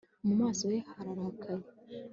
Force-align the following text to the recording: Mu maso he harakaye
Mu 0.27 0.33
maso 0.41 0.63
he 0.73 0.79
harakaye 0.89 1.65